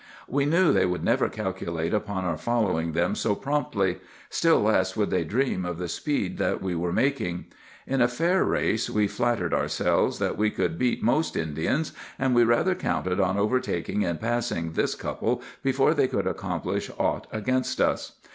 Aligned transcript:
We 0.27 0.45
knew 0.47 0.73
they 0.73 0.87
would 0.87 1.03
never 1.03 1.29
calculate 1.29 1.93
upon 1.93 2.25
our 2.25 2.35
following 2.35 2.93
them 2.93 3.13
so 3.13 3.35
promptly; 3.35 3.99
still 4.31 4.59
less 4.61 4.97
would 4.97 5.11
they 5.11 5.23
dream 5.23 5.63
of 5.63 5.77
the 5.77 5.87
speed 5.87 6.39
that 6.39 6.59
we 6.59 6.73
were 6.73 6.91
making. 6.91 7.45
In 7.85 8.01
a 8.01 8.07
fair 8.07 8.43
race 8.43 8.89
we 8.89 9.07
flattered 9.07 9.53
ourselves 9.53 10.17
that 10.17 10.39
we 10.39 10.49
could 10.49 10.79
beat 10.79 11.03
most 11.03 11.37
Indians, 11.37 11.91
and 12.17 12.33
we 12.33 12.43
rather 12.43 12.73
counted 12.73 13.19
on 13.19 13.37
overtaking 13.37 14.03
and 14.03 14.19
passing 14.19 14.71
this 14.71 14.95
couple 14.95 15.43
before 15.61 15.93
they 15.93 16.07
could 16.07 16.25
accomplish 16.25 16.89
aught 16.97 17.27
against 17.31 17.79
us. 17.79 18.13